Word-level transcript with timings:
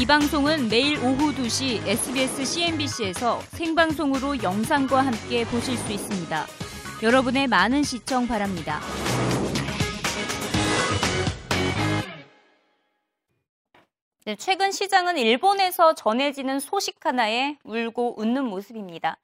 이 0.00 0.06
방송은 0.06 0.68
매일 0.68 0.96
오후 0.98 1.34
2시 1.34 1.84
SBS 1.84 2.44
CNBC에서 2.44 3.40
생방송으로 3.50 4.40
영상과 4.44 5.04
함께 5.04 5.44
보실 5.44 5.76
수 5.76 5.90
있습니다. 5.90 6.46
여러분의 7.02 7.48
많은 7.48 7.82
시청 7.82 8.28
바랍니다. 8.28 8.78
네, 14.24 14.36
최근 14.36 14.70
시장은 14.70 15.18
일본에서 15.18 15.96
전해지는 15.96 16.60
소식 16.60 17.04
하나에 17.04 17.56
울고 17.64 18.20
웃는 18.20 18.44
모습입니다. 18.44 19.16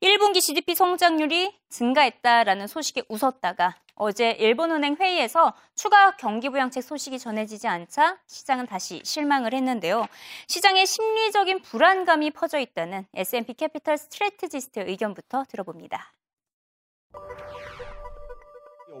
1분기 0.00 0.40
GDP 0.40 0.74
성장률이 0.74 1.52
증가했다라는 1.68 2.68
소식에 2.68 3.02
웃었다가 3.10 3.76
어제 3.94 4.30
일본은행 4.32 4.96
회의에서 4.98 5.54
추가 5.74 6.16
경기부양책 6.16 6.82
소식이 6.82 7.18
전해지지 7.18 7.68
않자 7.68 8.18
시장은 8.26 8.66
다시 8.66 9.00
실망을 9.04 9.52
했는데요. 9.52 10.06
시장에 10.48 10.84
심리적인 10.84 11.62
불안감이 11.62 12.30
퍼져 12.30 12.58
있다는 12.58 13.06
S&P 13.14 13.54
캐피털 13.54 13.98
스트레티지스트의 13.98 14.86
의견부터 14.88 15.44
들어봅니다. 15.48 16.12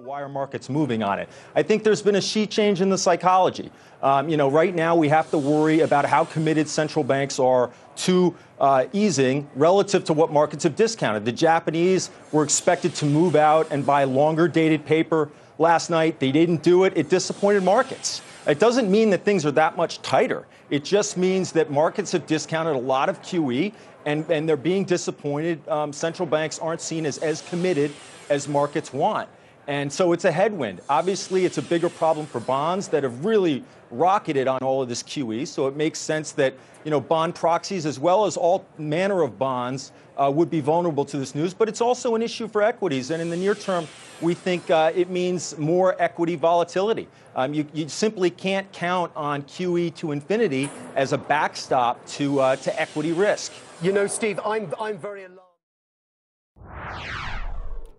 Why 0.04 0.20
are 0.20 0.28
markets 0.28 0.68
moving 0.68 1.04
on 1.04 1.20
it? 1.20 1.28
I 1.54 1.62
think 1.62 1.84
there's 1.84 2.02
been 2.02 2.16
a 2.16 2.20
sheet 2.20 2.50
change 2.50 2.80
in 2.80 2.88
the 2.88 2.98
psychology. 2.98 3.70
Um, 4.02 4.28
you 4.28 4.36
know, 4.36 4.50
right 4.50 4.74
now 4.74 4.96
we 4.96 5.08
have 5.10 5.30
to 5.30 5.38
worry 5.38 5.78
about 5.78 6.06
how 6.06 6.24
committed 6.24 6.68
central 6.68 7.04
banks 7.04 7.38
are 7.38 7.70
to 7.98 8.34
uh, 8.58 8.86
easing 8.92 9.48
relative 9.54 10.02
to 10.06 10.12
what 10.12 10.32
markets 10.32 10.64
have 10.64 10.74
discounted. 10.74 11.24
The 11.24 11.30
Japanese 11.30 12.10
were 12.32 12.42
expected 12.42 12.96
to 12.96 13.06
move 13.06 13.36
out 13.36 13.68
and 13.70 13.86
buy 13.86 14.02
longer 14.02 14.48
dated 14.48 14.84
paper 14.84 15.30
last 15.60 15.88
night. 15.88 16.18
They 16.18 16.32
didn't 16.32 16.64
do 16.64 16.82
it. 16.82 16.94
It 16.96 17.08
disappointed 17.08 17.62
markets. 17.62 18.22
It 18.48 18.58
doesn't 18.58 18.90
mean 18.90 19.10
that 19.10 19.24
things 19.24 19.46
are 19.46 19.52
that 19.52 19.76
much 19.76 20.02
tighter. 20.02 20.48
It 20.68 20.82
just 20.82 21.16
means 21.16 21.52
that 21.52 21.70
markets 21.70 22.10
have 22.10 22.26
discounted 22.26 22.74
a 22.74 22.80
lot 22.80 23.08
of 23.08 23.22
QE 23.22 23.72
and, 24.04 24.28
and 24.28 24.48
they're 24.48 24.56
being 24.56 24.84
disappointed. 24.84 25.68
Um, 25.68 25.92
central 25.92 26.26
banks 26.26 26.58
aren't 26.58 26.80
seen 26.80 27.06
as 27.06 27.18
as 27.18 27.42
committed 27.42 27.92
as 28.30 28.48
markets 28.48 28.92
want. 28.92 29.28
And 29.68 29.92
so 29.92 30.12
it's 30.12 30.24
a 30.24 30.32
headwind. 30.32 30.80
Obviously, 30.88 31.44
it's 31.44 31.58
a 31.58 31.62
bigger 31.62 31.88
problem 31.88 32.26
for 32.26 32.40
bonds 32.40 32.88
that 32.88 33.04
have 33.04 33.24
really 33.24 33.62
rocketed 33.90 34.48
on 34.48 34.60
all 34.62 34.82
of 34.82 34.88
this 34.88 35.02
QE. 35.02 35.46
So 35.46 35.66
it 35.68 35.76
makes 35.76 35.98
sense 35.98 36.32
that 36.32 36.54
you 36.84 36.90
know 36.90 37.00
bond 37.00 37.34
proxies, 37.34 37.86
as 37.86 37.98
well 37.98 38.24
as 38.24 38.36
all 38.36 38.66
manner 38.76 39.22
of 39.22 39.38
bonds, 39.38 39.92
uh, 40.16 40.30
would 40.34 40.50
be 40.50 40.60
vulnerable 40.60 41.04
to 41.04 41.16
this 41.16 41.34
news. 41.34 41.54
But 41.54 41.68
it's 41.68 41.80
also 41.80 42.14
an 42.16 42.22
issue 42.22 42.48
for 42.48 42.62
equities. 42.62 43.10
And 43.10 43.22
in 43.22 43.30
the 43.30 43.36
near 43.36 43.54
term, 43.54 43.86
we 44.20 44.34
think 44.34 44.68
uh, 44.70 44.92
it 44.94 45.10
means 45.10 45.56
more 45.58 46.00
equity 46.02 46.34
volatility. 46.34 47.06
Um, 47.36 47.54
you, 47.54 47.66
you, 47.72 47.88
simply 47.88 48.30
can't 48.30 48.70
count 48.72 49.12
on 49.16 49.42
QE 49.42 49.94
to 49.96 50.12
infinity 50.12 50.70
as 50.96 51.12
a 51.12 51.18
backstop 51.18 52.04
to 52.08 52.40
uh, 52.40 52.56
to 52.56 52.80
equity 52.80 53.12
risk. 53.12 53.52
You 53.80 53.92
know, 53.92 54.06
Steve, 54.08 54.40
I'm 54.44 54.72
I'm 54.80 54.98
very 54.98 55.24
alarmed. 55.24 55.51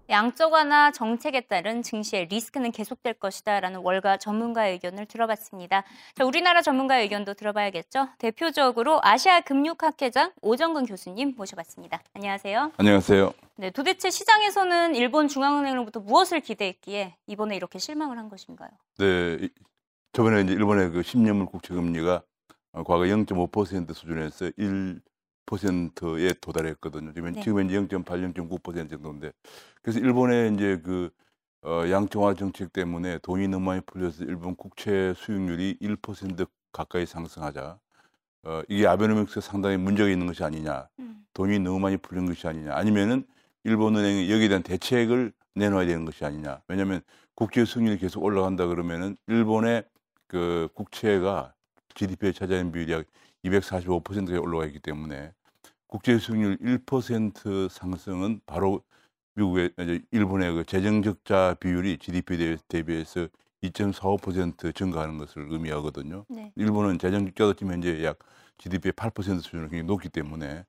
양적 0.09 0.51
완화 0.51 0.91
정책에 0.91 1.41
따른 1.41 1.81
증시의 1.81 2.27
리스크는 2.27 2.71
계속될 2.71 3.15
것이다라는 3.15 3.79
월가 3.79 4.17
전문가의 4.17 4.73
의견을 4.73 5.05
들어봤습니다. 5.05 5.83
자, 6.13 6.25
우리나라 6.25 6.61
전문가의 6.61 7.03
의견도 7.03 7.35
들어봐야겠죠. 7.35 8.09
대표적으로 8.17 8.99
아시아 9.01 9.41
금융학회장 9.41 10.31
오정근 10.41 10.85
교수님 10.85 11.35
모셔봤습니다. 11.37 12.01
안녕하세요. 12.13 12.73
안녕하세요. 12.77 13.33
네, 13.55 13.69
도대체 13.71 14.09
시장에서는 14.09 14.95
일본 14.95 15.27
중앙은행으로부터 15.27 16.01
무엇을 16.01 16.41
기대했기에 16.41 17.15
이번에 17.27 17.55
이렇게 17.55 17.79
실망을 17.79 18.17
한 18.17 18.29
것인가요? 18.29 18.69
네, 18.99 19.49
저번에 20.11 20.41
이제 20.41 20.53
일본의 20.53 20.91
그 20.91 21.01
10년물 21.01 21.49
국채 21.49 21.73
금리가 21.73 22.23
과거 22.73 22.99
0.5% 22.99 23.93
수준에서 23.93 24.51
1 24.57 25.01
퍼센트에 25.45 26.33
도달했거든요. 26.41 27.13
지금 27.13 27.33
네. 27.33 27.41
지금 27.41 27.65
이제 27.65 27.79
0.8, 27.79 28.05
0.9% 28.33 28.89
정도인데 28.89 29.31
그래서 29.81 29.99
일본의 29.99 30.53
이제 30.53 30.81
그 30.83 31.09
어, 31.61 31.83
양적완화 31.89 32.35
정책 32.35 32.73
때문에 32.73 33.19
돈이 33.19 33.47
너무 33.47 33.65
많이 33.65 33.81
풀려서 33.81 34.25
일본 34.25 34.55
국채 34.55 35.13
수익률이 35.15 35.77
1% 35.81 36.47
가까이 36.71 37.05
상승하자 37.05 37.79
어, 38.45 38.61
이게 38.67 38.85
아베노믹스 38.85 39.39
상당히 39.39 39.77
문제가 39.77 40.09
있는 40.09 40.27
것이 40.27 40.43
아니냐, 40.43 40.89
음. 40.99 41.25
돈이 41.33 41.59
너무 41.59 41.79
많이 41.79 41.95
풀린 41.97 42.25
것이 42.25 42.45
아니냐, 42.45 42.75
아니면은 42.75 43.25
일본은행이 43.63 44.29
여기에 44.29 44.49
대한 44.49 44.63
대책을 44.63 45.31
내놓아야 45.55 45.85
되는 45.85 46.03
것이 46.03 46.25
아니냐. 46.25 46.61
왜냐하면 46.67 47.01
국제 47.35 47.63
수익률이 47.63 47.99
계속 47.99 48.23
올라간다 48.23 48.67
그러면은 48.67 49.15
일본의 49.27 49.85
그 50.27 50.67
국채가 50.73 51.53
GDP에 51.95 52.31
차지하는 52.31 52.71
비율이 52.71 52.91
약 52.91 53.05
245%에 53.45 54.37
올라가 54.37 54.65
있기 54.65 54.79
때문에 54.79 55.31
국제 55.87 56.17
수익률 56.17 56.57
1% 56.57 57.69
상승은 57.69 58.41
바로 58.45 58.81
미국의 59.35 59.71
일본의 60.11 60.53
그 60.53 60.63
재정 60.65 61.01
적자 61.01 61.55
비율이 61.59 61.97
GDP 61.97 62.57
대비해서 62.67 63.27
2.45% 63.63 64.75
증가하는 64.75 65.17
것을 65.17 65.47
의미하거든요. 65.49 66.25
네. 66.29 66.51
일본은 66.55 66.99
재정 66.99 67.25
적자도 67.25 67.53
지금 67.53 67.73
현재 67.73 68.03
약 68.03 68.19
GDP의 68.57 68.93
8% 68.93 69.41
수준으로 69.41 69.69
굉장히 69.69 69.83
높기 69.83 70.09
때문에 70.09 70.65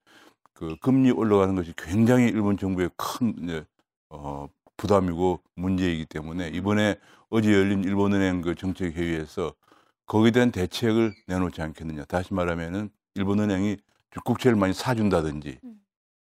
그 0.52 0.76
금리 0.80 1.10
올라가는 1.10 1.54
것이 1.54 1.72
굉장히 1.76 2.28
일본 2.28 2.56
정부의 2.56 2.90
큰 2.96 3.34
이제 3.42 3.64
어 4.10 4.48
부담이고 4.76 5.40
문제이기 5.56 6.06
때문에 6.06 6.48
이번에 6.48 6.96
어제 7.30 7.52
열린 7.52 7.82
일본은행 7.84 8.42
그 8.42 8.54
정책 8.54 8.94
회의에서 8.96 9.54
거기에 10.06 10.30
대한 10.30 10.50
대책을 10.50 11.14
내놓지 11.26 11.62
않겠느냐. 11.62 12.04
다시 12.04 12.34
말하면은 12.34 12.90
일본은행이 13.14 13.76
국채를 14.24 14.56
많이 14.56 14.72
사준다든지, 14.74 15.58
음. 15.64 15.74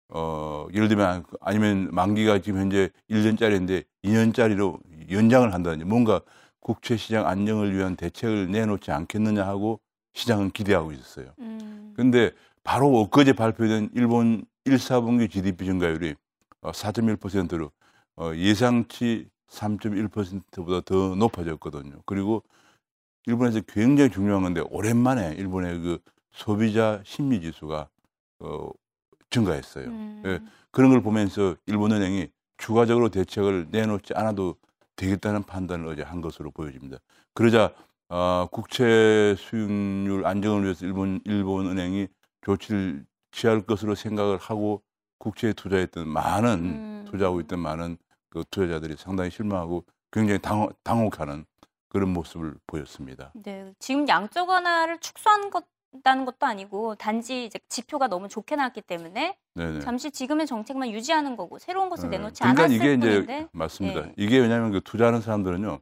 어, 0.10 0.68
예를 0.74 0.88
들면 0.88 1.24
아니면 1.40 1.90
만기가 1.92 2.40
지금 2.40 2.60
현재 2.60 2.90
1년짜리인데 3.10 3.86
2년짜리로 4.04 4.80
연장을 5.10 5.52
한다든지 5.54 5.86
뭔가 5.86 6.22
국채 6.60 6.98
시장 6.98 7.28
안정을 7.28 7.76
위한 7.76 7.96
대책을 7.96 8.52
내놓지 8.52 8.92
않겠느냐 8.92 9.46
하고 9.46 9.80
시장은 10.14 10.52
기대하고 10.52 10.92
있었어요. 10.92 11.34
음. 11.40 11.94
근데 11.96 12.32
바로 12.64 13.00
엊그제 13.02 13.34
발표된 13.34 13.90
일본 13.96 14.46
1, 14.66 14.76
4분기 14.76 15.32
GDP 15.32 15.66
증가율이 15.66 16.16
4.1%로 16.62 17.72
어, 18.18 18.32
예상치 18.36 19.28
3.1%보다 19.50 20.82
더 20.82 21.16
높아졌거든요. 21.16 22.02
그리고 22.06 22.44
일본에서 23.26 23.62
굉장히 23.62 24.10
중요한 24.10 24.44
건데 24.44 24.62
오랜만에 24.70 25.34
일본의 25.38 25.80
그 25.80 26.00
소비자 26.32 27.02
심리 27.06 27.42
지수가 27.42 27.90
어, 28.40 28.70
증가했어요. 29.30 29.86
음. 29.86 30.24
예, 30.26 30.40
그런 30.72 30.90
걸 30.92 31.02
보면서 31.02 31.56
일본은행이 31.66 32.30
추가적으로 32.58 33.10
대책을 33.10 33.68
내놓지 33.72 34.14
않아도 34.16 34.56
되겠다는 34.96 35.44
판단을 35.44 35.88
어제 35.88 36.04
한 36.04 36.22
것으로 36.22 36.52
보여집니다. 36.52 36.98
그러자 37.34 37.74
어, 38.10 38.48
국채 38.52 39.36
수익률 39.38 40.26
안정을 40.26 40.64
위해서 40.64 40.86
일본 40.86 41.22
일본은행이 41.26 42.08
조치를 42.46 43.06
취할 43.32 43.62
것으로 43.62 43.96
생각을 43.96 44.38
하고 44.38 44.82
국채에 45.18 45.54
투자했던 45.54 46.08
많은 46.08 46.54
음. 46.54 47.06
투자하고 47.10 47.40
있던 47.42 47.60
많은 47.60 47.98
그 48.30 48.44
투자자들이 48.52 48.96
상당히 48.98 49.30
실망하고 49.30 49.86
굉장히 50.12 50.40
당혹, 50.42 50.74
당혹하는 50.84 51.46
그런 51.92 52.14
모습을 52.14 52.56
보였습니다. 52.68 53.34
네, 53.36 53.74
지금 53.78 54.08
양적 54.08 54.48
완화를 54.48 55.00
축소한 55.00 55.50
것다는 55.50 56.24
것도 56.24 56.46
아니고 56.46 56.96
단지 56.96 57.46
이제 57.46 57.60
지표가 57.68 58.08
너무 58.08 58.30
좋게 58.30 58.56
나왔기 58.56 58.82
때문에 58.82 59.38
네네. 59.56 59.82
잠시 59.82 60.10
지금의 60.10 60.48
정책만 60.48 60.90
유지하는 60.92 61.36
거고 61.36 61.60
새로운 61.60 61.90
것을 61.90 62.10
네. 62.10 62.18
내놓지 62.18 62.40
그러니까 62.40 62.64
않았을 62.64 62.76
이게 62.78 62.94
이제 62.94 63.10
뿐인데 63.10 63.48
맞습니다. 63.52 64.02
네. 64.04 64.14
이게 64.16 64.40
왜냐하면 64.40 64.72
그 64.72 64.80
투자하는 64.80 65.20
사람들은요. 65.20 65.80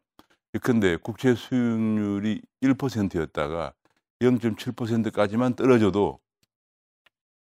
근데 0.63 0.95
국채 0.95 1.35
수익률이 1.35 2.41
1%였다가 2.63 3.73
0.7%까지만 4.19 5.53
떨어져도 5.53 6.19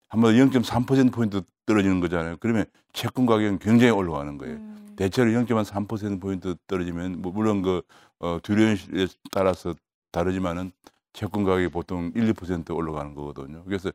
한번 0.09 0.35
0.3% 0.35 1.13
포인트 1.13 1.43
떨어지는 1.67 2.01
거잖아요. 2.01 2.39
그러면 2.41 2.65
채권 2.95 3.27
가격은 3.27 3.59
굉장히 3.59 3.91
올라가는 3.91 4.39
거예요. 4.39 4.55
음, 4.55 4.95
대체로 4.97 5.31
0.3% 5.33 6.23
포인트 6.23 6.55
떨어지면 6.67 7.21
뭐 7.21 7.33
물론 7.33 7.61
그 7.61 7.83
어, 8.21 8.39
듀레이션에 8.43 9.07
따라서 9.31 9.75
다르지만은 10.13 10.73
채권 11.13 11.45
가격이 11.45 11.69
보통 11.69 12.13
1, 12.15 12.33
2% 12.33 12.75
올라가는 12.75 13.15
거거든요. 13.15 13.65
그래서 13.65 13.91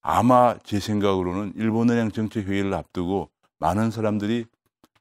아마 0.00 0.56
제 0.64 0.80
생각으로는 0.80 1.54
일본은행 1.56 2.10
정책 2.10 2.46
회의를 2.46 2.74
앞두고 2.74 3.30
많은 3.58 3.90
사람들이 3.90 4.46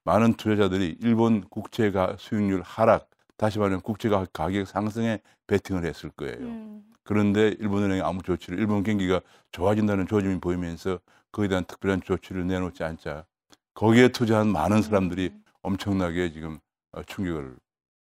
많은 0.06 0.34
투자자들이 0.34 0.98
일본 1.02 1.42
국채가 1.50 2.16
수익률 2.20 2.62
하락, 2.62 3.10
다시 3.38 3.60
말하면 3.60 3.82
국채가 3.82 4.26
가격 4.32 4.68
상승에 4.68 5.20
베팅을 5.48 5.86
했을 5.86 6.10
거예요. 6.12 6.38
음, 6.38 6.84
그런데 7.04 7.56
일본은행이 7.60 8.02
아무 8.02 8.22
조치를 8.22 8.60
일본 8.60 8.84
경기가 8.84 9.22
좋아진다는 9.52 10.08
조짐이 10.08 10.40
보이면서 10.40 11.00
거기에 11.32 11.50
대한 11.50 11.66
특별한 11.66 12.02
조치를 12.04 12.48
내놓지 12.48 12.84
않자 12.84 13.26
거기에 13.74 14.10
투자한 14.10 14.48
많은 14.48 14.82
사람들이 14.82 15.32
음. 15.34 15.44
엄청나게 15.62 16.32
지금 16.32 16.60
어, 16.92 17.02
충격을 17.04 17.56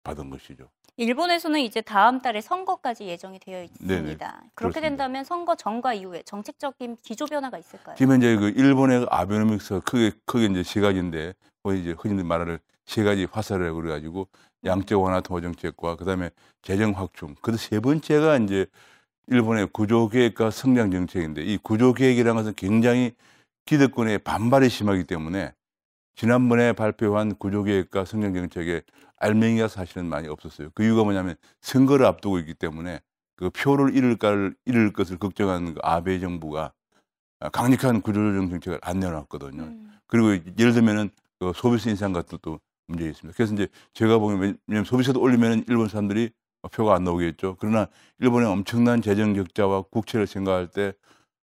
받은 0.09 0.31
것이죠. 0.31 0.69
일본에서는 0.97 1.61
이제 1.61 1.81
다음 1.81 2.21
달에 2.21 2.41
선거까지 2.41 3.05
예정이 3.05 3.39
되어 3.39 3.63
있습니다. 3.63 3.95
네네. 3.95 4.17
그렇게 4.17 4.49
그렇습니다. 4.55 4.81
된다면 4.81 5.25
선거 5.25 5.55
전과 5.55 5.95
이후에 5.95 6.23
정책적인 6.25 6.97
기조 7.03 7.27
변화가 7.27 7.59
있을까요? 7.59 7.95
지금 7.97 8.15
현재 8.15 8.37
그 8.37 8.49
일본의 8.49 9.01
그 9.01 9.07
아베노믹스가 9.11 9.81
크게 9.81 10.13
크게 10.25 10.47
이제 10.47 10.63
세 10.63 10.81
가지인데 10.81 11.35
거의 11.63 11.83
이제 11.83 11.95
흔히들 11.97 12.25
말하는 12.25 12.59
세 12.85 13.05
가지 13.05 13.27
화살이라고 13.31 13.77
그래가지고 13.81 14.29
양적 14.65 15.01
완화 15.01 15.21
통화 15.21 15.41
정책과 15.41 15.97
그다음에 15.97 16.31
재정 16.63 16.93
확충. 16.93 17.37
그세 17.43 17.79
번째가 17.79 18.39
이제 18.39 18.67
일본의 19.29 19.69
구조 19.73 20.09
계획과 20.09 20.51
성장 20.51 20.91
정책인데 20.91 21.43
이 21.43 21.59
구조 21.59 21.93
계획이라는 21.93 22.35
것은 22.35 22.55
굉장히 22.57 23.13
기득권의 23.67 24.19
반발이 24.21 24.69
심하기 24.69 25.05
때문에 25.05 25.53
지난번에 26.17 26.73
발표한 26.73 27.37
구조 27.37 27.63
계획과 27.63 28.05
성장 28.05 28.35
정책에 28.35 28.83
알맹이가 29.21 29.69
사실은 29.69 30.07
많이 30.07 30.29
없었어요. 30.29 30.71
그 30.75 30.83
이유가 30.85 31.05
뭐냐면 31.05 31.37
선거를 31.61 32.07
앞두고 32.07 32.39
있기 32.41 32.55
때문에 32.55 33.01
그 33.37 33.51
표를 33.51 33.95
잃을까 33.95 34.51
잃을 34.65 34.93
것을 34.93 35.19
걱정하는 35.19 35.75
그 35.75 35.81
아베 35.83 36.19
정부가 36.19 36.73
아, 37.41 37.49
강력한 37.51 38.01
구조조정 38.01 38.51
정책을 38.51 38.81
안 38.83 38.99
내놨거든요. 38.99 39.63
음. 39.63 39.93
그리고 40.07 40.33
예를 40.59 40.73
들면은 40.73 41.11
그 41.39 41.53
소비세 41.55 41.91
인상 41.91 42.13
같은 42.13 42.39
것도 42.39 42.59
문제 42.89 43.07
있습니다. 43.07 43.37
그래서 43.37 43.55
이제 43.55 43.69
제가 43.95 44.19
보면 44.19 44.59
왜냐면 44.67 44.85
소비세도 44.85 45.21
올리면 45.21 45.65
일본 45.69 45.89
사람들이 45.89 46.31
표가 46.73 46.95
안 46.95 47.05
나오겠죠. 47.05 47.57
그러나 47.61 47.87
일본의 48.19 48.49
엄청난 48.49 49.01
재정 49.01 49.35
적자와 49.35 49.83
국채를 49.83 50.27
생각할 50.27 50.69
때 50.69 50.93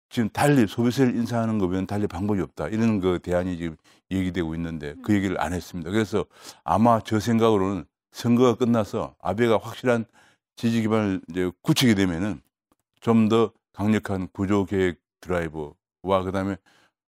지금 0.09 0.29
달리 0.29 0.67
소비세를 0.67 1.17
인상하는 1.17 1.59
거면 1.59 1.87
달리 1.87 2.07
방법이 2.07 2.41
없다. 2.41 2.69
이런 2.69 3.01
그 3.01 3.19
대안이 3.19 3.57
지금 3.57 3.77
얘기되고 4.13 4.55
있는데 4.55 4.95
그 5.03 5.15
얘기를 5.15 5.41
안 5.41 5.53
했습니다. 5.53 5.91
그래서 5.91 6.25
아마 6.65 7.01
저 7.01 7.21
생각으로는 7.21 7.85
선거가 8.13 8.57
끝나서 8.57 9.17
아베가 9.21 9.59
확실한 9.59 10.05
지지 10.57 10.83
기반을 10.83 11.23
이제 11.31 11.51
굳히게 11.63 11.95
되면은 11.95 12.41
좀 13.01 13.29
더 13.29 13.53
강력한 13.73 14.29
구조 14.33 14.65
계획 14.65 15.01
드라이버와 15.21 16.23
그다음에 16.25 16.57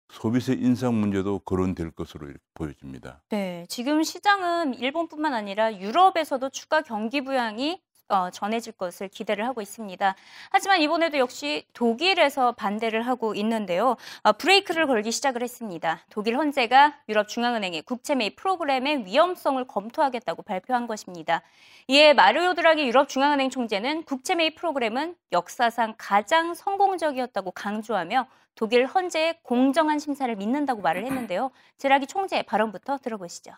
소비세 0.09 0.53
인상 0.53 0.93
문제도 0.99 1.39
거론될 1.39 1.91
것으로 1.91 2.31
보여집니다. 2.53 3.21
네, 3.29 3.65
지금 3.67 4.03
시장은 4.03 4.75
일본뿐만 4.75 5.33
아니라 5.33 5.77
유럽에서도 5.77 6.49
추가 6.49 6.81
경기 6.81 7.21
부양이 7.21 7.81
어, 8.07 8.29
전해질 8.29 8.73
것을 8.73 9.07
기대를 9.07 9.45
하고 9.45 9.61
있습니다. 9.61 10.15
하지만 10.51 10.81
이번에도 10.81 11.17
역시 11.17 11.65
독일에서 11.73 12.51
반대를 12.53 13.01
하고 13.07 13.33
있는데요. 13.35 13.97
어, 14.23 14.31
브레이크를 14.33 14.87
걸기 14.87 15.11
시작을 15.11 15.41
했습니다. 15.41 16.05
독일 16.09 16.37
헌재가 16.37 16.99
유럽 17.09 17.27
중앙은행의 17.27 17.81
국채 17.83 18.15
매입 18.15 18.35
프로그램의 18.35 19.05
위험성을 19.05 19.63
검토하겠다고 19.65 20.43
발표한 20.43 20.87
것입니다. 20.87 21.41
이에 21.87 22.13
마리오 22.13 22.53
드라기 22.53 22.87
유럽 22.87 23.09
중앙은행 23.09 23.49
총재는 23.49 24.03
국채 24.03 24.35
매입 24.35 24.55
프로그램은 24.55 25.15
역사상 25.31 25.95
가장 25.97 26.53
성공적이었다고 26.53 27.51
강조하며 27.51 28.27
독일 28.55 28.85
헌재의 28.85 29.39
공정한 29.43 29.99
심사를 29.99 30.33
믿는다고 30.35 30.81
말을 30.81 31.05
했는데요. 31.05 31.51
제라기 31.77 32.07
총재의 32.07 32.43
발언부터 32.43 32.97
들어보시죠. 32.99 33.51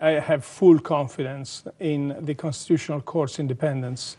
I 0.00 0.12
have 0.12 0.44
full 0.44 0.78
confidence 0.78 1.64
in 1.78 2.16
the 2.20 2.34
Constitutional 2.34 3.02
Court's 3.02 3.38
independence, 3.38 4.16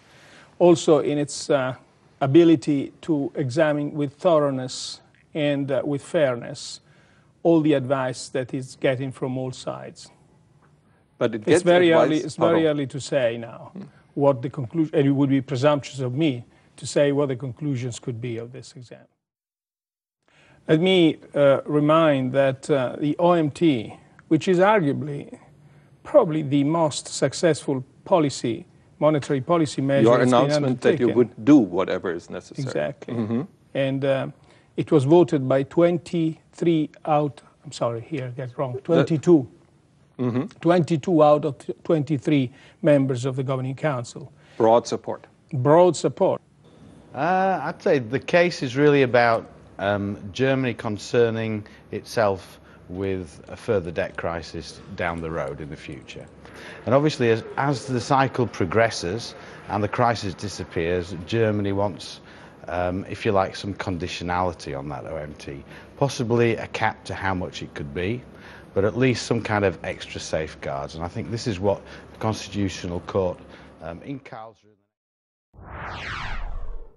also 0.59 0.99
in 0.99 1.17
its 1.17 1.49
uh, 1.49 1.75
ability 2.19 2.93
to 3.01 3.31
examine 3.35 3.91
with 3.93 4.13
thoroughness 4.13 5.01
and 5.33 5.71
uh, 5.71 5.81
with 5.83 6.03
fairness 6.03 6.81
all 7.43 7.61
the 7.61 7.73
advice 7.73 8.29
that 8.29 8.53
it's 8.53 8.75
getting 8.75 9.11
from 9.11 9.37
all 9.37 9.51
sides. 9.51 10.11
But 11.17 11.33
it 11.33 11.41
It's 11.41 11.45
gets 11.45 11.63
very 11.63 11.91
early. 11.93 12.17
It's 12.17 12.35
very 12.35 12.67
early 12.67 12.85
to 12.87 12.99
say 12.99 13.37
now 13.37 13.71
what 14.13 14.41
the 14.41 14.49
conclusion, 14.49 14.95
and 14.95 15.07
it 15.07 15.11
would 15.11 15.29
be 15.29 15.41
presumptuous 15.41 15.99
of 15.99 16.13
me 16.13 16.45
to 16.77 16.85
say 16.85 17.11
what 17.11 17.29
the 17.29 17.35
conclusions 17.35 17.99
could 17.99 18.21
be 18.21 18.37
of 18.37 18.51
this 18.51 18.73
exam. 18.75 19.05
Let 20.67 20.79
me 20.79 21.17
uh, 21.33 21.61
remind 21.65 22.33
that 22.33 22.69
uh, 22.69 22.95
the 22.99 23.15
OMT, 23.19 23.97
which 24.27 24.47
is 24.47 24.59
arguably 24.59 25.39
probably 26.03 26.41
the 26.41 26.63
most 26.63 27.07
successful 27.07 27.83
policy, 28.05 28.65
monetary 28.99 29.41
policy 29.41 29.81
measure, 29.81 30.03
Your 30.03 30.17
that's 30.17 30.31
been 30.31 30.39
announcement 30.39 30.81
that 30.81 30.99
you 30.99 31.09
would 31.09 31.45
do 31.45 31.57
whatever 31.57 32.11
is 32.11 32.29
necessary. 32.29 32.67
Exactly. 32.67 33.45
And 33.73 34.05
uh, 34.05 34.27
it 34.77 34.91
was 34.91 35.05
voted 35.05 35.47
by 35.47 35.63
23 35.63 36.89
out, 37.05 37.41
I'm 37.63 37.71
sorry, 37.71 38.01
here, 38.01 38.25
I 38.25 38.29
get 38.29 38.57
wrong, 38.57 38.79
22. 38.83 39.47
22 40.59 41.23
out 41.23 41.45
of 41.45 41.55
23 41.83 42.51
members 42.81 43.25
of 43.25 43.35
the 43.35 43.43
Governing 43.43 43.75
Council. 43.75 44.31
Broad 44.57 44.85
support. 44.87 45.25
Broad 45.51 45.95
support. 45.95 46.41
Uh, 47.13 47.59
I'd 47.63 47.81
say 47.81 47.99
the 47.99 48.19
case 48.19 48.61
is 48.61 48.77
really 48.77 49.01
about 49.01 49.49
um, 49.79 50.17
Germany 50.31 50.73
concerning 50.73 51.65
itself 51.91 52.59
with 52.91 53.41
a 53.47 53.55
further 53.55 53.91
debt 53.91 54.17
crisis 54.17 54.79
down 54.95 55.21
the 55.21 55.31
road 55.31 55.61
in 55.61 55.69
the 55.69 55.75
future. 55.75 56.25
And 56.85 56.93
obviously, 56.93 57.29
as, 57.31 57.43
as 57.57 57.85
the 57.85 58.01
cycle 58.01 58.47
progresses 58.47 59.33
and 59.69 59.83
the 59.83 59.87
crisis 59.87 60.33
disappears, 60.33 61.15
Germany 61.25 61.71
wants, 61.71 62.19
um, 62.67 63.05
if 63.09 63.25
you 63.25 63.31
like, 63.31 63.55
some 63.55 63.73
conditionality 63.73 64.77
on 64.77 64.89
that 64.89 65.05
OMT, 65.05 65.63
possibly 65.97 66.55
a 66.55 66.67
cap 66.67 67.03
to 67.05 67.13
how 67.13 67.33
much 67.33 67.61
it 67.63 67.73
could 67.73 67.93
be, 67.93 68.21
but 68.73 68.85
at 68.85 68.97
least 68.97 69.25
some 69.25 69.41
kind 69.41 69.65
of 69.65 69.79
extra 69.83 70.19
safeguards. 70.19 70.95
And 70.95 71.03
I 71.03 71.07
think 71.07 71.31
this 71.31 71.47
is 71.47 71.59
what 71.59 71.81
the 72.13 72.19
Constitutional 72.19 72.99
Court 73.01 73.39
um, 73.81 74.01
in 74.03 74.19
Karlsruhe. 74.19 74.71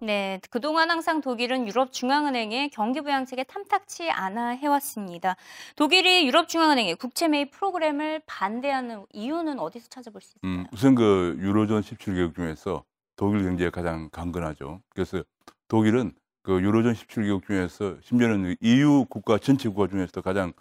네, 0.05 0.39
그동안 0.51 0.91
항상 0.91 1.23
독일은 1.23 1.67
유럽 1.67 1.91
중앙은행의 1.91 2.69
경기 2.69 3.01
부양책에 3.01 3.45
탐탁치 3.45 4.11
않아 4.11 4.51
해왔습니다. 4.51 5.35
독일이 5.77 6.27
유럽 6.27 6.47
중앙은행의 6.47 6.97
국채 6.97 7.27
매입 7.27 7.51
프로그램을 7.53 8.21
반대하는 8.27 9.07
이유는 9.15 9.59
어디서 9.59 9.89
찾아볼 9.89 10.21
수 10.21 10.37
있을까요? 10.37 10.61
음, 10.61 10.67
우선 10.75 10.95
그 10.95 11.39
유로존 11.41 11.81
17개국 11.81 12.35
중에서 12.35 12.85
독일 13.17 13.45
경제가 13.45 13.71
가장 13.71 14.11
강건하죠. 14.11 14.83
그래서 14.91 15.23
독일은 15.69 16.13
그 16.43 16.61
유로존 16.61 16.93
17개국 16.93 17.47
중에서 17.47 17.97
심지어는 18.03 18.57
EU 18.61 19.07
국가 19.09 19.39
전체 19.39 19.71
국가 19.71 19.89
중에서 19.89 20.21
가장 20.21 20.53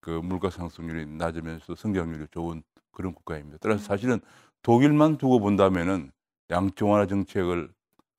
그 0.00 0.10
물가 0.10 0.48
상승률이 0.48 1.06
낮으면서 1.06 1.74
성장률이 1.74 2.26
좋은 2.30 2.62
그런 2.92 3.14
국가입니다. 3.14 3.58
따라서 3.60 3.82
사실은 3.82 4.20
독일만 4.62 5.18
두고 5.18 5.40
본다면은 5.40 6.12
양적 6.50 6.88
완화 6.88 7.06
정책을 7.06 7.68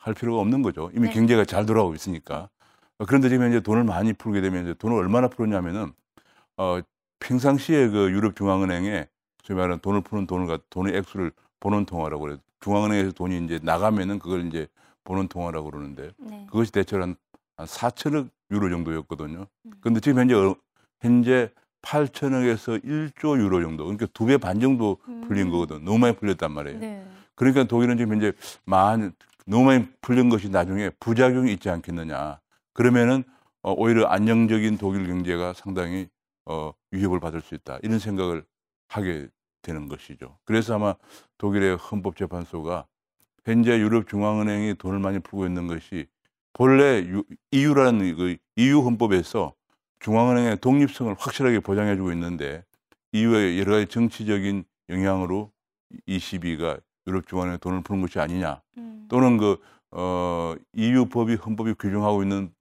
할 0.03 0.13
필요가 0.13 0.41
없는 0.41 0.61
거죠. 0.61 0.91
이미 0.93 1.07
네. 1.07 1.13
경제가 1.13 1.45
잘 1.45 1.65
돌아가고 1.65 1.95
있으니까. 1.95 2.49
어, 2.97 3.05
그런데 3.05 3.29
지금 3.29 3.47
이제 3.49 3.61
돈을 3.61 3.85
많이 3.85 4.11
풀게 4.11 4.41
되면 4.41 4.63
이제 4.63 4.73
돈을 4.73 4.97
얼마나 4.97 5.29
풀었냐면은 5.29 5.93
어, 6.57 6.79
평상시에 7.19 7.87
그 7.87 8.11
유럽 8.11 8.35
중앙은행에 8.35 9.07
소위 9.43 9.55
말하는 9.57 9.79
돈을 9.79 10.01
푸는 10.01 10.27
돈을 10.27 10.47
갖- 10.47 10.69
돈의 10.69 10.95
액수를 10.97 11.31
보는 11.61 11.85
통화라고 11.85 12.21
그래요. 12.23 12.37
중앙은행에서 12.59 13.11
돈이 13.13 13.45
이제 13.45 13.59
나가면은 13.63 14.19
그걸 14.19 14.45
이제 14.47 14.67
보는 15.05 15.29
통화라고 15.29 15.71
그러는데 15.71 16.11
네. 16.17 16.45
그것이 16.47 16.71
대체로 16.73 17.03
한, 17.03 17.15
한 17.55 17.65
4천억 17.65 18.29
유로 18.51 18.69
정도였거든요. 18.69 19.47
음. 19.65 19.71
근데 19.79 20.01
지금 20.01 20.19
현재 20.19 20.33
어- 20.35 20.55
현재 21.01 21.49
8천억에서 21.81 22.83
1조 22.83 23.39
유로 23.39 23.61
정도. 23.61 23.85
그러니까 23.85 24.05
두 24.13 24.25
배 24.25 24.37
반 24.37 24.59
정도 24.59 24.97
풀린 25.27 25.47
음. 25.47 25.51
거거든. 25.51 25.83
너무 25.85 25.97
많이 25.97 26.13
풀렸단 26.15 26.51
말이에요. 26.51 26.79
네. 26.79 27.05
그러니까 27.35 27.63
독일은 27.63 27.97
지금 27.97 28.13
현재 28.13 28.33
많은 28.65 29.13
너무 29.45 29.65
많이 29.65 29.87
풀린 30.01 30.29
것이 30.29 30.49
나중에 30.49 30.89
부작용이 30.99 31.51
있지 31.53 31.69
않겠느냐. 31.69 32.39
그러면은 32.73 33.23
어, 33.61 33.73
오히려 33.73 34.07
안정적인 34.07 34.77
독일 34.77 35.07
경제가 35.07 35.53
상당히 35.53 36.07
어, 36.45 36.73
위협을 36.91 37.19
받을 37.19 37.41
수 37.41 37.55
있다. 37.55 37.79
이런 37.81 37.99
생각을 37.99 38.43
하게 38.87 39.27
되는 39.61 39.87
것이죠. 39.87 40.37
그래서 40.43 40.75
아마 40.75 40.95
독일의 41.37 41.77
헌법재판소가 41.77 42.85
현재 43.45 43.79
유럽 43.79 44.07
중앙은행이 44.07 44.75
돈을 44.75 44.99
많이 44.99 45.19
풀고 45.19 45.45
있는 45.45 45.67
것이 45.67 46.07
본래 46.53 46.99
유, 46.99 47.23
EU라는 47.51 48.15
그 48.15 48.37
EU 48.55 48.81
헌법에서 48.81 49.53
중앙은행의 49.99 50.57
독립성을 50.59 51.15
확실하게 51.17 51.59
보장해주고 51.61 52.11
있는데 52.11 52.63
EU의 53.13 53.59
여러 53.59 53.73
가지 53.73 53.87
정치적인 53.87 54.65
영향으로 54.89 55.51
ECB가 56.05 56.79
유럽 57.07 57.27
중앙은행에 57.27 57.57
돈을 57.57 57.81
푸는 57.81 58.01
것이 58.01 58.19
아니냐 58.19 58.61
음. 58.77 59.05
또는 59.09 59.37
그 59.37 59.57
어, 59.91 60.55
EU 60.73 61.05
법이 61.05 61.35
헌법이 61.35 61.75
규정하고 61.79 62.23
있는 62.23 62.51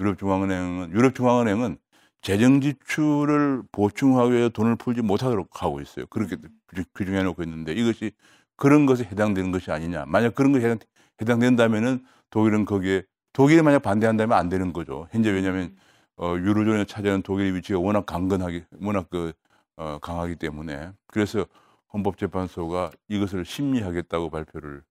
유럽 0.00 0.18
중앙은행은 0.18 0.92
유럽 0.92 1.14
중앙은행은 1.14 1.78
재정 2.20 2.60
지출을 2.60 3.62
보충하기 3.72 4.32
위해 4.32 4.48
돈을 4.48 4.76
풀지 4.76 5.02
못하도록 5.02 5.62
하고 5.62 5.80
있어요. 5.80 6.06
그렇게 6.06 6.36
규- 6.68 6.84
규정해 6.94 7.22
놓고 7.24 7.42
있는데 7.42 7.72
이것이 7.72 8.12
그런 8.56 8.86
것에 8.86 9.04
해당되는 9.04 9.50
것이 9.50 9.72
아니냐. 9.72 10.04
만약 10.06 10.34
그런 10.34 10.52
것에 10.52 10.64
해당, 10.66 10.78
해당 11.20 11.38
된다면은 11.40 12.04
독일은 12.30 12.64
거기에 12.64 13.02
독일이 13.32 13.62
만약 13.62 13.82
반대한다면 13.82 14.38
안 14.38 14.48
되는 14.48 14.72
거죠. 14.72 15.08
현재 15.10 15.30
왜냐하면 15.30 15.74
어, 16.16 16.34
유로존에 16.36 16.84
차지하는 16.84 17.22
독일의 17.22 17.54
위치가 17.56 17.78
워낙 17.80 18.06
강건하게 18.06 18.66
워낙 18.80 19.06
그 19.10 19.32
어, 19.76 19.98
강하기 20.00 20.36
때문에 20.36 20.92
그래서 21.08 21.46
헌법재판소가 21.92 22.90
이것을 23.08 23.44
심리하겠다고 23.44 24.30
발표를 24.30 24.82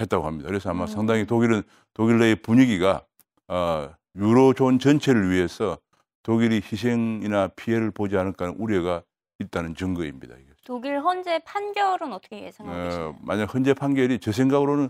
했다고 0.00 0.26
합니다. 0.26 0.48
그래서 0.48 0.70
아마 0.70 0.84
음. 0.84 0.86
상당히 0.86 1.26
독일은 1.26 1.62
독일 1.94 2.18
내의 2.18 2.36
분위기가 2.36 3.04
어, 3.48 3.90
유로존 4.14 4.78
전체를 4.78 5.30
위해서 5.30 5.78
독일이 6.22 6.56
희생이나 6.56 7.48
피해를 7.48 7.90
보지 7.90 8.16
않을까 8.16 8.46
하는 8.46 8.58
우려가 8.58 9.02
있다는 9.38 9.74
증거입니다. 9.74 10.34
이게. 10.36 10.46
독일 10.64 11.00
헌재 11.00 11.40
판결은 11.44 12.12
어떻게 12.12 12.42
예상하고 12.44 12.78
어, 12.78 12.84
계시나요? 12.84 13.16
만약 13.20 13.54
헌재 13.54 13.74
판결이 13.74 14.18
제 14.18 14.32
생각으로는 14.32 14.88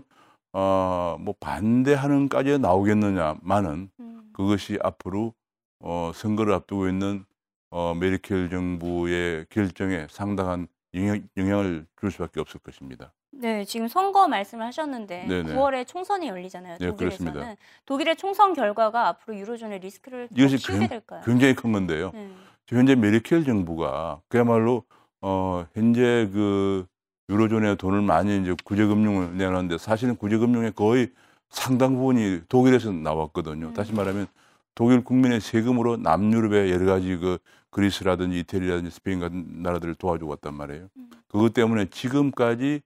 어, 0.53 1.17
뭐 1.19 1.35
반대하는까지 1.39 2.57
나오겠느냐마는 2.57 3.91
음. 3.99 4.29
그것이 4.33 4.79
앞으로 4.81 5.33
어, 5.79 6.11
선거를 6.15 6.53
앞두고 6.53 6.87
있는 6.87 7.25
어, 7.69 7.93
메르켈 7.93 8.49
정부의 8.49 9.45
결정에 9.49 10.07
상당한 10.09 10.67
영향, 10.93 11.21
영향 11.37 11.59
을 11.59 11.85
줄 11.99 12.11
수밖에 12.11 12.39
없을 12.39 12.59
것입니다. 12.59 13.11
네, 13.31 13.65
지금 13.65 13.87
선거 13.87 14.27
말씀을 14.27 14.65
하셨는데 14.65 15.25
네네. 15.27 15.53
9월에 15.53 15.85
총선이 15.87 16.27
열리잖아요. 16.27 16.77
네, 16.79 16.87
독일에서는 16.87 17.31
그렇습니다. 17.33 17.61
독일의 17.85 18.15
총선 18.15 18.53
결과가 18.53 19.07
앞으로 19.09 19.37
유로존의 19.37 19.79
리스크를 19.79 20.27
더 20.29 20.35
이것이 20.35 20.57
키우게 20.57 20.79
굉- 20.79 20.87
될까요? 20.87 21.21
굉장히 21.25 21.53
큰 21.55 21.71
건데요. 21.71 22.11
네. 22.13 22.29
현재 22.67 22.95
메르켈 22.95 23.43
정부가 23.43 24.21
그야말로 24.27 24.83
어, 25.21 25.65
현재 25.73 26.29
그 26.33 26.85
유로존에 27.29 27.75
돈을 27.75 28.01
많이 28.01 28.39
이제 28.41 28.55
구제금융을 28.63 29.37
내놨는데 29.37 29.77
사실은 29.77 30.15
구제금융의 30.15 30.71
거의 30.73 31.11
상당 31.49 31.95
부분이 31.95 32.41
독일에서 32.49 32.91
나왔거든요. 32.91 33.67
음. 33.67 33.73
다시 33.73 33.93
말하면 33.93 34.27
독일 34.75 35.03
국민의 35.03 35.41
세금으로 35.41 35.97
남유럽의 35.97 36.71
여러 36.71 36.85
가지 36.85 37.15
그 37.17 37.37
그리스라든지 37.77 38.39
이태리라든지 38.39 38.89
스페인 38.89 39.19
같은 39.19 39.61
나라들을 39.61 39.93
도와주고 39.95 40.31
왔단 40.31 40.55
말이에요. 40.55 40.87
음. 40.97 41.09
그것 41.27 41.53
때문에 41.53 41.85
지금까지 41.91 42.81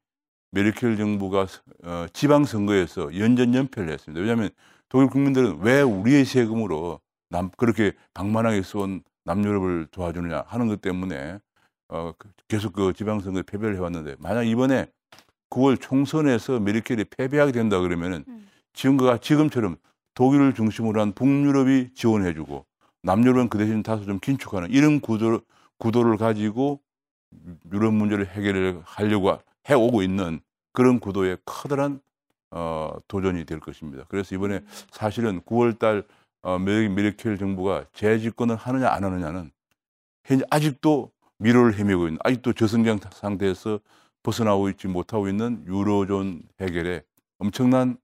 메르켈 0.51 0.97
정부가 0.97 1.47
어, 1.85 2.05
지방선거에서 2.11 3.17
연전연패를 3.17 3.89
했습니다. 3.89 4.19
왜냐하면 4.19 4.49
독일 4.89 5.07
국민들은 5.07 5.59
왜 5.61 5.81
우리의 5.81 6.25
세금으로 6.25 6.99
남, 7.29 7.49
그렇게 7.55 7.93
방만하게 8.13 8.63
쏜 8.63 9.01
남유럽을 9.23 9.87
도와주느냐 9.91 10.43
하는 10.47 10.67
것 10.67 10.81
때문에 10.81 11.39
어, 11.87 12.11
그- 12.17 12.29
계속 12.49 12.73
그 12.73 12.91
지방선거에 12.91 13.43
패배를 13.43 13.77
해왔는데 13.77 14.17
만약 14.19 14.43
이번에 14.43 14.87
9월 15.51 15.79
총선에서 15.79 16.59
메르켈이 16.59 17.05
패배하게 17.05 17.53
된다 17.53 17.79
그러면은 17.79 18.25
음. 18.27 18.45
지금과 18.73 19.19
지금처럼 19.19 19.77
독일을 20.15 20.53
중심으로 20.53 20.99
한 20.99 21.13
북유럽이 21.13 21.93
지원해주고 21.93 22.65
남유럽은 23.03 23.49
그 23.49 23.57
대신 23.57 23.83
다소 23.83 24.05
좀 24.05 24.19
긴축하는 24.19 24.69
이런 24.71 24.99
구도, 24.99 25.41
구도를 25.77 26.17
가지고 26.17 26.81
유럽 27.71 27.93
문제를 27.93 28.27
해결을 28.27 28.81
하려고 28.83 29.37
해오고 29.69 30.03
있는 30.03 30.39
그런 30.73 30.99
구도의 30.99 31.37
커다란 31.45 32.01
어, 32.51 32.93
도전이 33.07 33.45
될 33.45 33.59
것입니다. 33.59 34.03
그래서 34.09 34.35
이번에 34.35 34.61
사실은 34.91 35.41
9월달 35.41 36.05
어, 36.41 36.59
메- 36.59 36.89
메르켈 36.89 37.37
정부가 37.37 37.85
재집권을 37.93 38.55
하느냐 38.55 38.89
안 38.89 39.03
하느냐는 39.03 39.51
현재 40.25 40.45
아직도 40.49 41.11
미로를 41.37 41.77
헤매고 41.77 42.07
있는 42.07 42.19
아직도 42.23 42.53
저성장 42.53 42.99
상태에서 43.11 43.79
벗어나고 44.23 44.69
있지 44.69 44.87
못하고 44.87 45.27
있는 45.27 45.63
유로존 45.65 46.43
해결에 46.59 47.03
엄청난 47.39 47.97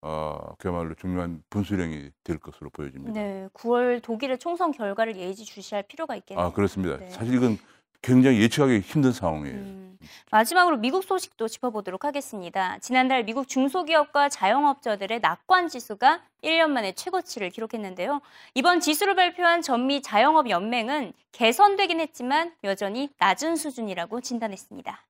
어, 0.00 0.54
그야말로 0.58 0.94
중요한 0.94 1.42
분수령이 1.50 2.10
될 2.22 2.38
것으로 2.38 2.70
보여집니다. 2.70 3.20
네, 3.20 3.48
9월 3.54 4.02
독일의 4.02 4.38
총선 4.38 4.72
결과를 4.72 5.16
예의주시할 5.16 5.84
필요가 5.84 6.14
있겠네요. 6.16 6.46
아 6.46 6.52
그렇습니다. 6.52 6.98
네. 6.98 7.10
사실 7.10 7.34
이건 7.34 7.58
굉장히 8.00 8.40
예측하기 8.40 8.78
힘든 8.80 9.12
상황이에요. 9.12 9.56
음, 9.56 9.98
마지막으로 10.30 10.76
미국 10.76 11.02
소식도 11.02 11.48
짚어보도록 11.48 12.04
하겠습니다. 12.04 12.78
지난달 12.78 13.24
미국 13.24 13.48
중소기업과 13.48 14.28
자영업자들의 14.28 15.18
낙관 15.20 15.68
지수가 15.68 16.22
1년 16.44 16.70
만에 16.70 16.92
최고치를 16.92 17.50
기록했는데요. 17.50 18.20
이번 18.54 18.78
지수를 18.78 19.16
발표한 19.16 19.62
전미 19.62 20.02
자영업 20.02 20.48
연맹은 20.48 21.12
개선되긴 21.32 21.98
했지만 21.98 22.52
여전히 22.62 23.10
낮은 23.18 23.56
수준이라고 23.56 24.20
진단했습니다. 24.20 25.07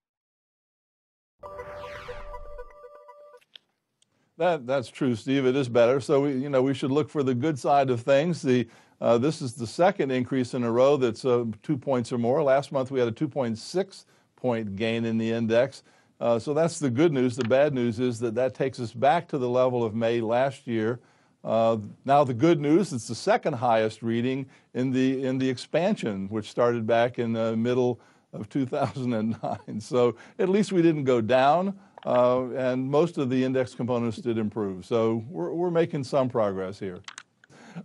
That 4.38 4.66
that's 4.68 4.88
true, 4.88 5.16
Steve. 5.16 5.46
It 5.46 5.56
is 5.56 5.68
better. 5.68 6.00
So 6.00 6.22
we, 6.22 6.32
you 6.34 6.48
know, 6.48 6.62
we 6.62 6.72
should 6.72 6.92
look 6.92 7.10
for 7.10 7.24
the 7.24 7.34
good 7.34 7.58
side 7.58 7.90
of 7.90 8.00
things. 8.02 8.40
The 8.40 8.68
uh, 9.00 9.18
this 9.18 9.42
is 9.42 9.54
the 9.54 9.66
second 9.66 10.12
increase 10.12 10.54
in 10.54 10.62
a 10.64 10.70
row 10.70 10.96
that's 10.96 11.24
uh, 11.24 11.44
two 11.62 11.76
points 11.76 12.12
or 12.12 12.18
more. 12.18 12.42
Last 12.42 12.72
month 12.72 12.90
we 12.90 13.00
had 13.00 13.08
a 13.08 13.12
2.6 13.12 14.04
point 14.36 14.76
gain 14.76 15.04
in 15.04 15.18
the 15.18 15.30
index. 15.30 15.82
Uh, 16.20 16.38
so 16.38 16.54
that's 16.54 16.78
the 16.78 16.90
good 16.90 17.12
news. 17.12 17.36
The 17.36 17.44
bad 17.44 17.74
news 17.74 18.00
is 18.00 18.18
that 18.20 18.34
that 18.36 18.54
takes 18.54 18.80
us 18.80 18.92
back 18.92 19.28
to 19.28 19.38
the 19.38 19.48
level 19.48 19.84
of 19.84 19.94
May 19.94 20.20
last 20.20 20.66
year. 20.66 21.00
Uh, 21.44 21.78
now 22.04 22.24
the 22.24 22.34
good 22.34 22.60
news, 22.60 22.92
it's 22.92 23.06
the 23.08 23.14
second 23.14 23.54
highest 23.54 24.02
reading 24.02 24.46
in 24.74 24.90
the 24.92 25.24
in 25.24 25.38
the 25.38 25.48
expansion, 25.48 26.28
which 26.28 26.50
started 26.50 26.86
back 26.86 27.18
in 27.18 27.32
the 27.32 27.56
middle 27.56 28.00
of 28.32 28.48
2009. 28.48 29.58
So 29.80 30.16
at 30.38 30.48
least 30.48 30.72
we 30.72 30.82
didn't 30.82 31.04
go 31.04 31.20
down, 31.20 31.78
uh, 32.06 32.48
and 32.50 32.88
most 32.88 33.18
of 33.18 33.30
the 33.30 33.44
index 33.44 33.74
components 33.74 34.18
did 34.18 34.38
improve. 34.38 34.84
So 34.86 35.24
we're, 35.28 35.52
we're 35.52 35.70
making 35.70 36.04
some 36.04 36.28
progress 36.28 36.78
here. 36.78 37.00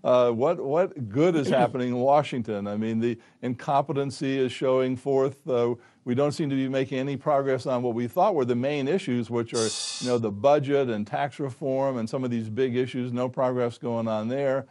Uh, 0.04 0.32
what 0.32 0.60
what 0.60 1.10
good 1.10 1.36
is 1.36 1.48
happening 1.48 1.90
in 1.90 1.98
Washington? 1.98 2.68
I 2.68 2.78
mean, 2.78 3.00
the 3.00 3.18
incompetency 3.42 4.38
is 4.38 4.52
showing 4.52 4.96
forth. 4.96 5.48
Uh, 5.48 5.76
we 6.06 6.16
don't 6.16 6.32
seem 6.32 6.50
to 6.50 6.56
be 6.56 6.68
making 6.68 7.00
any 7.00 7.16
progress 7.16 7.66
on 7.66 7.82
what 7.84 7.94
we 7.94 8.08
thought 8.08 8.36
were 8.36 8.46
the 8.46 8.56
main 8.56 8.88
issues, 8.88 9.30
which 9.30 9.54
are 9.54 9.68
you 10.04 10.10
know 10.10 10.18
the 10.18 10.32
budget 10.32 10.90
and 10.90 11.06
tax 11.06 11.40
reform 11.40 11.98
and 11.98 12.10
some 12.10 12.24
of 12.24 12.32
these 12.32 12.50
big 12.50 12.76
issues. 12.76 13.14
No 13.14 13.30
progress 13.30 13.78
going 13.78 14.08
on 14.08 14.28
there. 14.28 14.66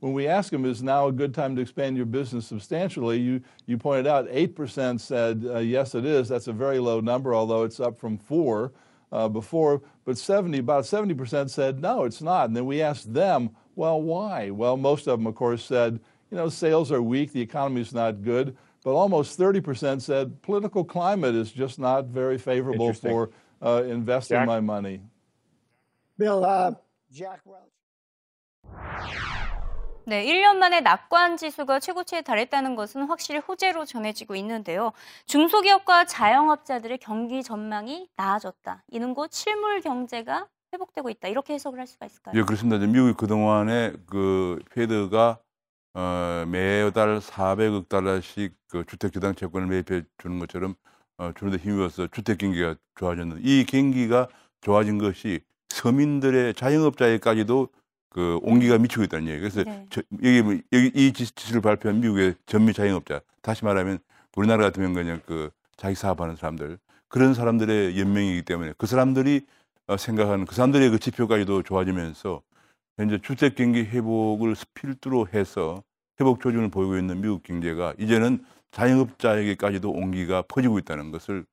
When 0.00 0.12
we 0.12 0.28
ask 0.28 0.52
them, 0.52 0.64
is 0.64 0.80
now 0.80 1.08
a 1.08 1.12
good 1.12 1.34
time 1.34 1.56
to 1.56 1.62
expand 1.62 1.96
your 1.96 2.06
business 2.06 2.46
substantially? 2.46 3.18
You 3.18 3.40
you 3.66 3.78
pointed 3.78 4.06
out 4.06 4.28
eight 4.30 4.54
percent 4.54 5.00
said 5.00 5.44
uh, 5.44 5.58
yes, 5.58 5.94
it 5.94 6.04
is. 6.04 6.28
That's 6.28 6.46
a 6.46 6.52
very 6.52 6.78
low 6.78 7.00
number, 7.00 7.34
although 7.34 7.64
it's 7.64 7.80
up 7.80 7.98
from 7.98 8.16
four 8.16 8.72
uh, 9.12 9.28
before. 9.28 9.82
But 10.04 10.18
70, 10.18 10.58
about 10.58 10.86
70 10.86 11.14
percent 11.14 11.50
said 11.50 11.80
no, 11.80 12.04
it's 12.04 12.22
not. 12.22 12.46
And 12.48 12.56
then 12.56 12.66
we 12.66 12.82
asked 12.82 13.12
them, 13.12 13.50
well, 13.76 14.00
why? 14.00 14.50
Well, 14.50 14.76
most 14.76 15.06
of 15.06 15.18
them, 15.18 15.26
of 15.26 15.34
course, 15.34 15.64
said 15.64 16.00
you 16.30 16.36
know 16.36 16.48
sales 16.48 16.92
are 16.92 17.02
weak, 17.02 17.32
the 17.32 17.40
economy 17.40 17.80
is 17.80 17.94
not 17.94 18.22
good. 18.22 18.56
But 18.84 18.92
almost 18.92 19.36
30 19.36 19.60
percent 19.60 20.02
said 20.02 20.40
political 20.42 20.84
climate 20.84 21.34
is 21.34 21.50
just 21.50 21.78
not 21.78 22.06
very 22.06 22.38
favorable 22.38 22.92
for 22.92 23.30
uh, 23.62 23.82
investing 23.84 24.36
Jack? 24.36 24.46
my 24.46 24.60
money. 24.60 25.00
Bill, 26.16 26.44
uh, 26.44 26.72
Jack 27.12 27.40
Welch. 27.44 27.62
네, 30.08 30.24
1년 30.24 30.56
만에 30.56 30.80
낙관 30.80 31.36
지수가 31.36 31.80
최고치에 31.80 32.22
달했다는 32.22 32.76
것은 32.76 33.02
확실히 33.08 33.40
호재로 33.40 33.84
전해지고 33.84 34.36
있는데요. 34.36 34.92
중소기업과 35.26 36.06
자영업자들의 36.06 36.96
경기 36.96 37.42
전망이 37.42 38.08
나아졌다. 38.16 38.84
이는 38.90 39.12
곧 39.12 39.30
실물 39.34 39.82
경제가 39.82 40.48
회복되고 40.72 41.10
있다. 41.10 41.28
이렇게 41.28 41.52
해석을 41.52 41.78
할 41.78 41.86
수가 41.86 42.06
있을까요? 42.06 42.34
예, 42.38 42.42
그렇습니다. 42.42 42.78
미국이 42.86 43.12
그동안에 43.18 43.92
그 44.06 44.58
페드가 44.70 45.40
어, 45.92 46.44
매달 46.48 47.18
400억 47.18 47.90
달러씩 47.90 48.54
그 48.66 48.86
주택 48.86 49.12
주당 49.12 49.34
채권을 49.34 49.66
매입해 49.66 50.04
주는 50.16 50.38
것처럼 50.38 50.74
어, 51.18 51.32
주는 51.38 51.52
데 51.54 51.62
힘입어서 51.62 52.06
주택 52.06 52.38
경기가 52.38 52.76
좋아졌는데 52.94 53.42
이 53.44 53.66
경기가 53.66 54.28
좋아진 54.62 54.96
것이 54.96 55.40
서민들의 55.68 56.54
자영업자에까지도 56.54 57.68
그 58.10 58.38
온기가 58.42 58.78
미치고 58.78 59.04
있다는 59.04 59.26
얘기예요. 59.28 59.40
그래서 59.40 59.64
네. 59.64 59.86
저, 59.90 60.02
여기, 60.22 60.42
뭐- 60.42 60.58
여기 60.72 60.90
이 60.94 61.12
지수를 61.12 61.60
발표한 61.60 62.00
미국의 62.00 62.34
전미 62.46 62.72
자영업자, 62.72 63.20
다시 63.42 63.64
말하면 63.64 63.98
우리나라 64.36 64.64
같으면 64.64 64.94
그냥 64.94 65.20
그 65.26 65.50
자기 65.76 65.94
사업하는 65.94 66.36
사람들 66.36 66.78
그런 67.08 67.34
사람들의 67.34 67.98
연맹이기 67.98 68.42
때문에 68.42 68.74
그 68.78 68.86
사람들이 68.86 69.42
어, 69.86 69.96
생각하는 69.96 70.44
그 70.44 70.54
사람들의 70.54 70.90
그 70.90 70.98
지표까지도 70.98 71.62
좋아지면서 71.62 72.42
현재 72.98 73.18
주택 73.22 73.54
경기 73.54 73.80
회복을 73.80 74.54
필두로 74.74 75.28
해서 75.32 75.82
회복 76.20 76.40
조짐을 76.40 76.68
보이고 76.70 76.96
있는 76.98 77.20
미국 77.20 77.42
경제가 77.42 77.94
이제는 77.98 78.44
자영업자에게까지도 78.72 79.90
온기가 79.90 80.42
퍼지고 80.42 80.78
있다는 80.78 81.10
것을 81.10 81.44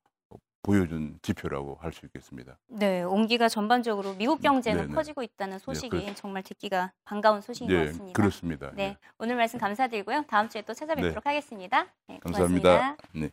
보여준 0.65 1.19
지표라고 1.21 1.77
할 1.79 1.93
수 1.93 2.05
있겠습니다. 2.07 2.57
네, 2.67 3.03
온기가 3.03 3.47
전반적으로 3.47 4.15
미국 4.15 4.41
경제는 4.41 4.81
네네. 4.81 4.93
퍼지고 4.95 5.23
있다는 5.23 5.59
소식이 5.59 5.89
그렇죠. 5.89 6.13
정말 6.15 6.43
듣기가 6.43 6.91
반가운 7.05 7.39
소식인 7.41 7.69
것 7.69 7.73
네, 7.75 7.85
같습니다. 7.85 8.13
그렇습니다. 8.21 8.71
네, 8.71 8.89
네, 8.89 8.97
오늘 9.17 9.35
말씀 9.35 9.59
감사드리고요. 9.59 10.25
다음 10.27 10.49
주에 10.49 10.61
또 10.63 10.73
찾아뵙도록 10.73 11.25
하겠습니다. 11.25 11.87
네. 12.07 12.19
감사합니다. 12.19 12.97
네. 13.13 13.29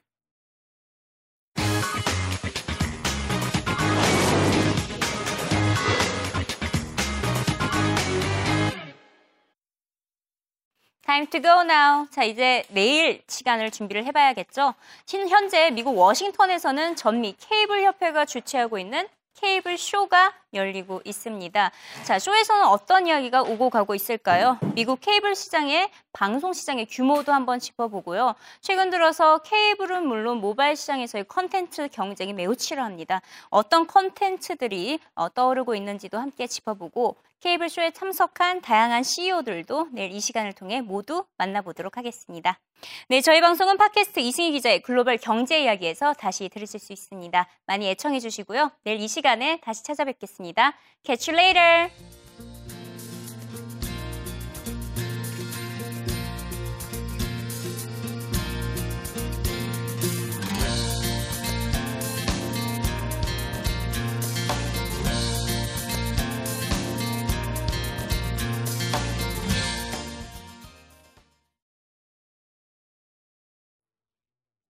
Time 11.04 11.26
to 11.30 11.40
go 11.42 11.60
now. 11.62 12.06
자, 12.10 12.22
이제 12.22 12.62
내일 12.68 13.22
시간을 13.26 13.70
준비를 13.72 14.04
해봐야겠죠. 14.06 14.74
신- 15.04 15.28
현재 15.28 15.70
미국 15.70 15.96
워싱턴에서는 15.98 16.94
전미 16.96 17.34
케이블 17.40 17.82
협회가 17.82 18.24
주최하고 18.24 18.78
있는 18.78 19.08
케이블 19.34 19.76
쇼가 19.76 20.32
열리고 20.54 21.00
있습니다. 21.04 21.72
자, 22.04 22.18
쇼에서는 22.20 22.64
어떤 22.66 23.08
이야기가 23.08 23.42
오고 23.42 23.70
가고 23.70 23.96
있을까요? 23.96 24.56
미국 24.74 25.00
케이블 25.00 25.34
시장의 25.34 25.90
방송 26.12 26.52
시장의 26.52 26.86
규모도 26.86 27.32
한번 27.32 27.58
짚어보고요. 27.58 28.36
최근 28.60 28.90
들어서 28.90 29.38
케이블은 29.38 30.06
물론 30.06 30.36
모바일 30.40 30.76
시장에서의 30.76 31.24
컨텐츠 31.26 31.88
경쟁이 31.88 32.32
매우 32.32 32.54
치열합니다. 32.54 33.20
어떤 33.50 33.88
컨텐츠들이 33.88 35.00
어, 35.16 35.28
떠오르고 35.28 35.74
있는지도 35.74 36.18
함께 36.20 36.46
짚어보고 36.46 37.16
케이블 37.42 37.68
쇼에 37.68 37.90
참석한 37.90 38.60
다양한 38.60 39.02
CEO들도 39.02 39.88
내일 39.92 40.12
이 40.12 40.20
시간을 40.20 40.52
통해 40.52 40.80
모두 40.80 41.24
만나보도록 41.38 41.96
하겠습니다. 41.96 42.60
네, 43.08 43.20
저희 43.20 43.40
방송은 43.40 43.76
팟캐스트 43.78 44.20
이승희 44.20 44.52
기자의 44.52 44.80
글로벌 44.80 45.18
경제 45.18 45.60
이야기에서 45.60 46.14
다시 46.14 46.48
들으실 46.48 46.78
수 46.78 46.92
있습니다. 46.92 47.48
많이 47.66 47.90
애청해 47.90 48.20
주시고요. 48.20 48.70
내일 48.84 49.00
이 49.00 49.08
시간에 49.08 49.60
다시 49.60 49.82
찾아뵙겠습니다. 49.82 50.74
Catch 51.04 51.32
you 51.32 51.40
later! 51.40 52.21